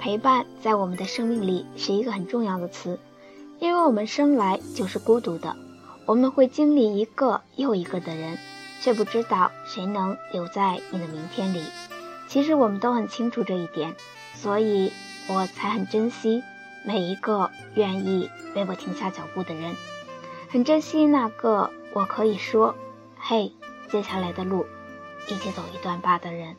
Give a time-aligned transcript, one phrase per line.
[0.00, 2.98] 陪伴在我们的生命里是一个很重要的词，
[3.58, 5.54] 因为我们生来就是孤独的，
[6.06, 8.38] 我们会经历一个又一个的人，
[8.80, 11.62] 却不知道谁能留在你的明天里。
[12.28, 13.94] 其实我们都很清楚这一点，
[14.34, 14.90] 所以
[15.28, 16.42] 我才很珍惜
[16.86, 19.76] 每一个愿意为我停下脚步的人，
[20.48, 22.74] 很珍惜那个我可以说
[23.20, 23.52] “嘿，
[23.90, 24.64] 接下来的路
[25.28, 26.56] 一起走一段吧”的人。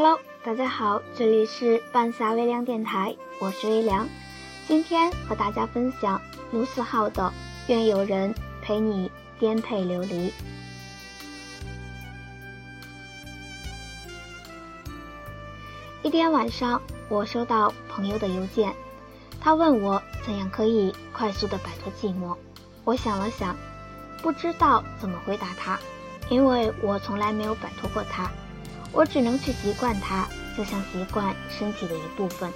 [0.00, 4.08] Hello，大家好，这里是半夏微凉电台，我是微凉。
[4.68, 7.24] 今天和大家分享卢思浩的
[7.66, 10.30] 《愿有人陪你颠沛流离》。
[16.04, 18.72] 一天晚上，我收到朋友的邮件，
[19.40, 22.36] 他问我怎样可以快速的摆脱寂寞。
[22.84, 23.56] 我想了想，
[24.22, 25.76] 不知道怎么回答他，
[26.30, 28.30] 因为我从来没有摆脱过他。
[28.98, 32.50] 我只能去习惯它，就像习惯身体的一部分。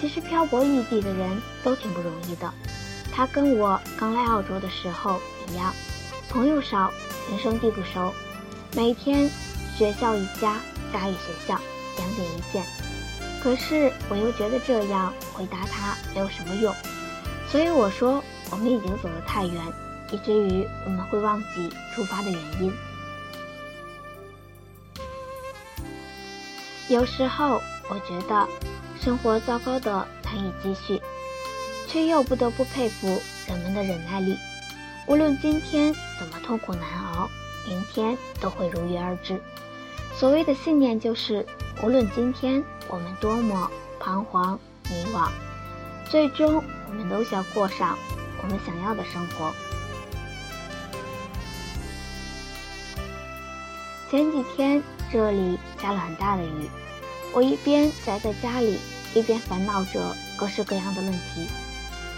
[0.00, 2.48] 其实漂泊异地的人都挺不容易的。
[3.12, 5.74] 他跟我刚来澳洲的时候一样，
[6.28, 6.92] 朋友少，
[7.28, 8.14] 人生地不熟，
[8.76, 9.28] 每天
[9.76, 10.60] 学校一家，
[10.92, 11.58] 家里学校，
[11.96, 12.64] 两点一线。
[13.42, 16.72] 可是我又觉得这样回答他没有什么用，
[17.50, 19.60] 所以我说我们已经走得太远，
[20.12, 22.72] 以至于我们会忘记出发的原因。
[26.88, 28.48] 有时候我觉得
[29.00, 31.02] 生活糟糕的难以继续，
[31.88, 34.36] 却又不得不佩服人们的忍耐力。
[35.08, 37.28] 无论今天怎么痛苦难熬，
[37.66, 39.40] 明天都会如约而至。
[40.14, 41.44] 所谓的信念就是，
[41.82, 45.28] 无论今天我们多么彷徨迷惘，
[46.08, 47.98] 最终我们都想过上
[48.42, 49.52] 我们想要的生活。
[54.08, 54.80] 前几天
[55.12, 56.68] 这里下了很大的雨，
[57.32, 58.78] 我一边宅在家里，
[59.14, 61.46] 一边烦恼着各式各样的问题。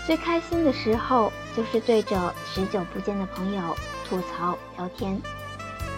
[0.06, 3.76] 最开心的时候就是对着许久不见的朋友
[4.08, 5.20] 吐槽聊天，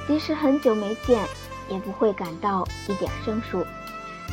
[0.09, 1.25] 即使很久没见，
[1.69, 3.65] 也不会感到一点生疏。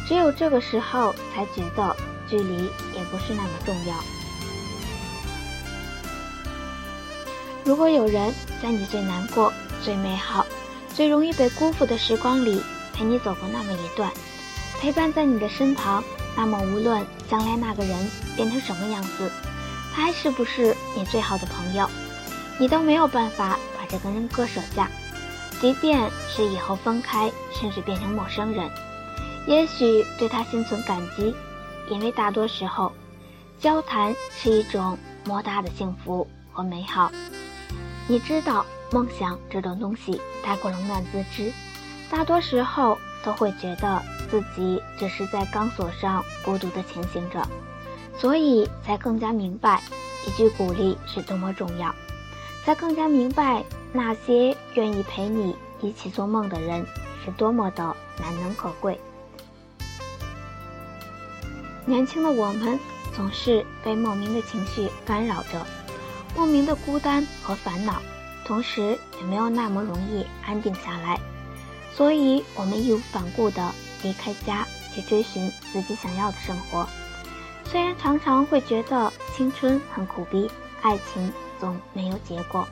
[0.07, 1.95] 只有这个时候才觉得
[2.27, 2.63] 距离
[2.95, 3.95] 也不是那么重要。
[7.63, 8.33] 如果有人
[8.63, 10.45] 在你最难过、最美好。
[10.97, 12.59] 最容易被辜负的时光里，
[12.91, 14.11] 陪你走过那么一段，
[14.81, 16.03] 陪伴在你的身旁。
[16.35, 19.31] 那么，无论将来那个人变成什么样子，
[19.93, 21.87] 他还是不是你最好的朋友，
[22.57, 24.89] 你都没有办法把这个人割舍下。
[25.61, 28.67] 即便是以后分开，甚至变成陌生人，
[29.45, 31.35] 也许对他心存感激，
[31.91, 32.91] 因为大多时候，
[33.59, 37.11] 交谈是一种莫大的幸福和美好。
[38.07, 38.65] 你知道。
[38.91, 41.51] 梦想这种东西太过冷暖自知，
[42.09, 47.45] 大多时候都会觉得自己只是在钢索上孤独地前行着，
[48.17, 49.81] 所以才更加明白
[50.25, 51.93] 一句鼓励是多么重要，
[52.63, 56.85] 才更加明白那些愿意陪你一起做梦的人
[57.25, 58.97] 是多么的难能可贵。
[61.85, 62.79] 年轻的我们
[63.13, 65.65] 总是被莫名的情绪干扰着，
[66.37, 68.01] 莫名的孤单和烦恼。
[68.47, 71.19] 同时也没有那么容易安定下来，
[71.93, 73.71] 所以我们义无反顾地
[74.03, 74.65] 离开家
[74.95, 76.87] 去追寻自己想要的生活。
[77.65, 80.49] 虽然常常会觉得青春很苦逼，
[80.81, 82.65] 爱情总没有结果，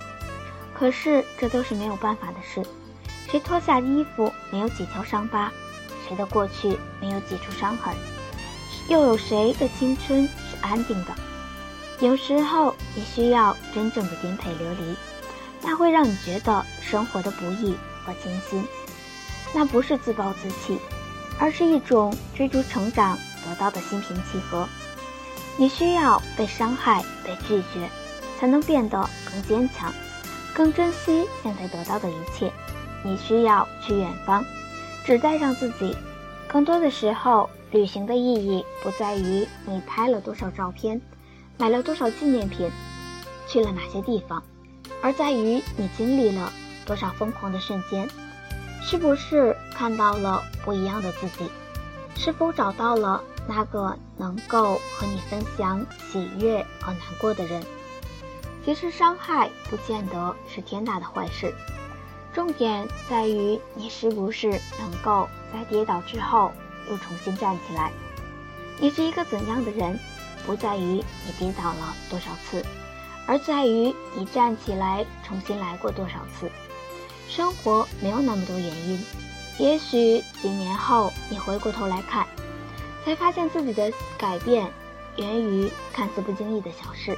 [0.73, 2.65] 可是这都是没有办法的事。
[3.29, 5.51] 谁脱下衣服没有几条伤疤？
[6.07, 7.93] 谁的过去没有几处伤痕？
[8.87, 11.13] 又有谁的青春是安定的？
[11.99, 14.95] 有时候你需要真正的颠沛流离。
[15.67, 18.63] 那会让你觉得生活的不易和艰辛，
[19.51, 20.77] 那不是自暴自弃，
[21.39, 24.67] 而是一种追逐成长得到的心平气和。
[25.57, 27.89] 你需要被伤害、被拒绝，
[28.39, 29.91] 才能变得更坚强，
[30.53, 32.51] 更珍惜现在得到的一切。
[33.03, 34.45] 你需要去远方，
[35.03, 35.95] 只带上自己。
[36.47, 41.01] 更多的时候，旅行的意义不在于你拍了多少照片，
[41.57, 42.69] 买了多少纪念品，
[43.47, 44.43] 去了哪些地方。
[45.05, 46.51] 而在于你经历了
[46.83, 48.09] 多少疯狂的瞬间，
[48.81, 51.47] 是不是看到了不一样的自己？
[52.15, 57.63] 是否找到了那个能够和你分享喜悦和难过的人？
[58.65, 61.53] 其实伤害不见得是天大的坏事，
[62.33, 66.51] 重点在于你是不是能够在跌倒之后
[66.89, 67.91] 又重新站起来。
[68.79, 69.99] 你是一个怎样的人，
[70.47, 70.81] 不在于
[71.27, 72.65] 你跌倒了多少次。
[73.27, 76.51] 而在于你站起来重新来过多少次。
[77.27, 79.03] 生活没有那么多原因，
[79.57, 82.27] 也许几年后你回过头来看，
[83.03, 84.71] 才发现自己的改变
[85.17, 87.17] 源于看似不经意的小事。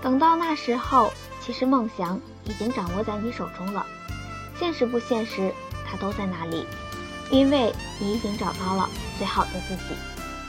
[0.00, 3.86] 等到那时候，其实梦想已经掌握在你手中了，
[4.58, 5.54] 现实不现实，
[5.88, 6.66] 它都在那里，
[7.30, 9.94] 因为你已经找到了最好的自己。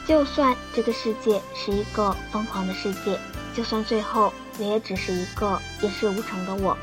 [0.08, 3.18] 就算这个世界是一个疯狂的世界，
[3.56, 6.78] 就算最后我也只是一个一事无成的我，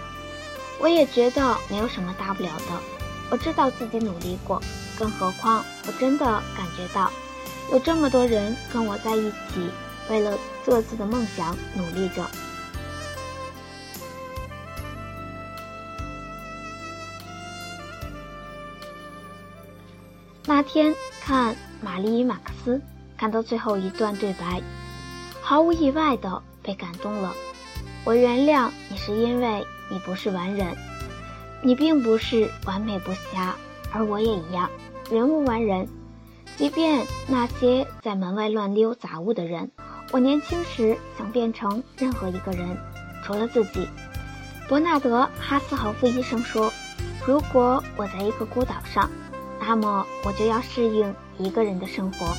[0.79, 2.81] 我也觉得没有什么大不了的。
[3.31, 4.63] 我知道自己努力过，
[4.99, 6.25] 更何况我真的
[6.57, 7.11] 感觉到，
[7.73, 9.71] 有这么多人跟我在一起，
[10.09, 12.25] 为了各自的梦想努力着。
[20.47, 22.77] 那天看《玛丽与马克思》。
[23.21, 24.63] 看到最后一段对白，
[25.43, 27.33] 毫无意外的被感动了。
[28.05, 30.77] 我原谅你，是因为你不是完人，
[31.63, 33.55] 你并不是完美不瑕，
[33.93, 34.71] 而我也一样，
[35.11, 35.89] 人无完人。
[36.57, 39.71] 即便那些在门外乱溜杂物的人，
[40.13, 42.77] 我年轻时想变成任何一个人，
[43.25, 43.89] 除了自己。
[44.69, 46.73] 伯纳德·哈斯豪夫医生说
[47.27, 49.11] ：“如果我在一个孤岛上，
[49.59, 52.35] 那么我就要适应一个人的生活。”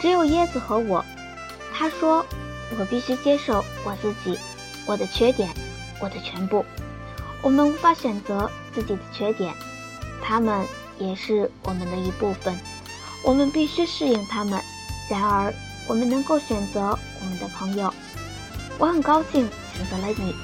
[0.00, 1.04] 只有椰子和我，
[1.74, 2.24] 他说
[2.78, 4.38] ：“我必须接受我自己，
[4.86, 5.50] 我的缺点，
[6.00, 6.64] 我的全部。
[7.42, 9.54] 我们无法选择自己的缺点，
[10.22, 10.66] 他们
[10.98, 12.58] 也是我们的一部分。
[13.24, 14.60] 我们必须适应他们。
[15.08, 15.52] 然而，
[15.88, 17.92] 我们能够选择我们的朋友。
[18.78, 20.34] 我很高兴选择了你。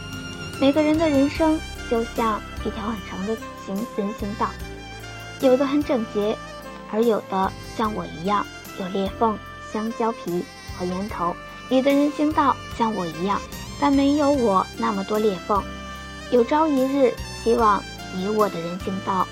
[0.61, 4.51] 每个人的人生就像一条很长的行人行道，
[5.41, 6.37] 有的很整洁，
[6.91, 8.47] 而有的像我一样。”
[8.79, 9.39] 有裂缝、
[9.73, 10.45] 香蕉皮
[10.77, 11.35] 和烟头。
[11.69, 13.41] 你的人行道像我一样，
[13.81, 15.63] 但没有我那么多裂缝。
[16.31, 17.83] 有朝一日，希望
[18.15, 19.27] 你我的人行道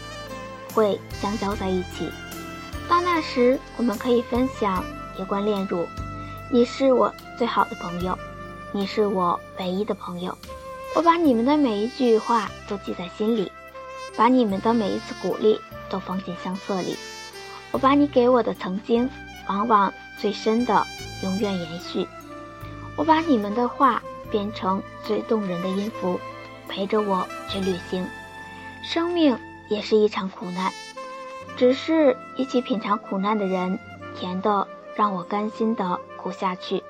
[0.72, 2.10] 会相交在一起。
[2.88, 4.84] 到那时，我们可以分享
[5.16, 5.86] 一罐炼乳。
[6.50, 8.18] 你是我最好的朋友，
[8.72, 10.36] 你是我唯一的朋友。
[10.96, 13.50] 我把你们的每一句话都记在心里，
[14.16, 16.96] 把你们的每一次鼓励都放进相册里。
[17.70, 19.08] 我把你给我的曾经。
[19.46, 20.86] 往往最深的
[21.22, 22.08] 永远延续。
[22.96, 26.20] 我把你们的话变成最动人的音符，
[26.68, 28.06] 陪着我去旅行。
[28.82, 29.38] 生命
[29.68, 30.72] 也是一场苦难，
[31.56, 33.78] 只是一起品尝苦难的人，
[34.16, 36.82] 甜的让我甘心的苦下去。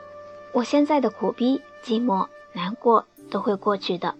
[0.52, 4.14] 我现在的苦逼、寂寞、难过都会过去的，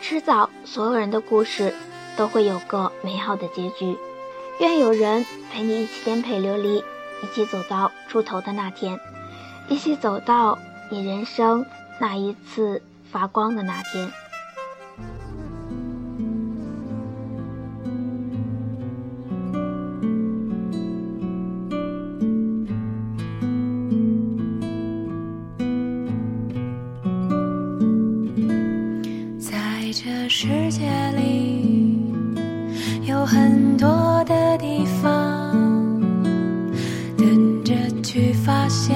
[0.00, 1.74] 迟早所有人的故事
[2.16, 3.96] 都会有个美好的结局。
[4.58, 6.84] 愿有人陪你一起颠沛流离。
[7.22, 8.98] 一起走到出头的那天，
[9.68, 10.58] 一起走到
[10.92, 11.64] 你人生
[11.98, 14.10] 那一次发光的那天。
[29.40, 32.12] 在这世界里，
[33.08, 35.98] 有很多的地方
[37.16, 37.72] 等着
[38.02, 38.30] 去。
[38.44, 38.94] 发现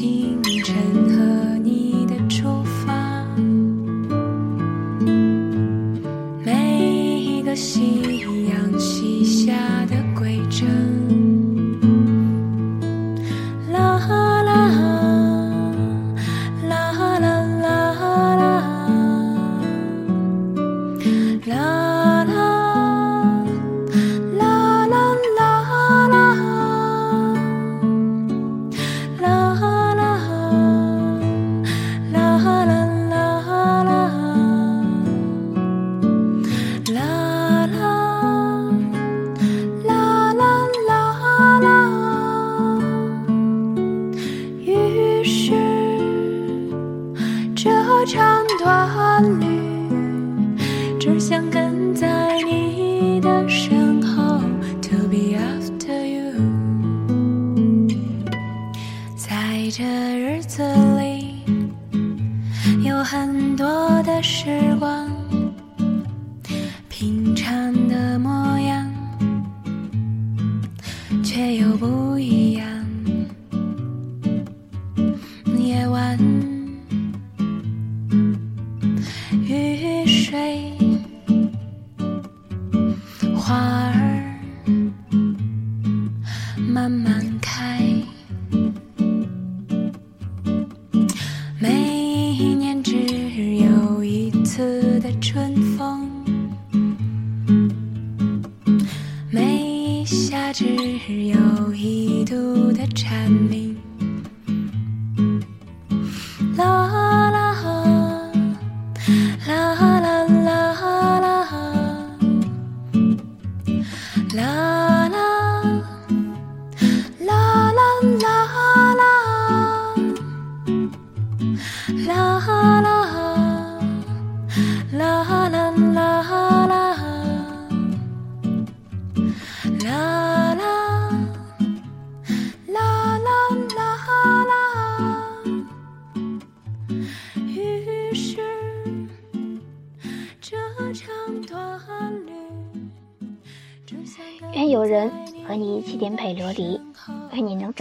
[0.00, 0.61] 一
[63.12, 65.06] 很多的时光
[66.88, 68.90] 平常的模样
[71.22, 72.66] 却又不一样。
[75.58, 76.18] 夜晚
[79.42, 80.72] 雨水
[83.36, 84.24] 花儿
[86.56, 87.31] 慢慢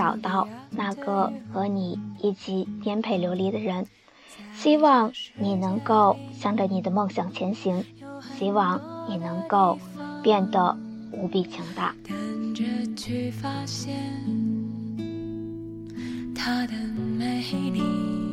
[0.01, 3.85] 找到那个和你一起颠沛流离的人。
[4.55, 7.85] 希望你能够向着你的梦想前行，
[8.39, 9.77] 希望你能够
[10.23, 10.75] 变得
[11.11, 11.93] 无比强大。
[12.03, 12.63] 等着
[12.95, 13.93] 去发现
[16.33, 16.73] 他的
[17.19, 18.30] 美丽。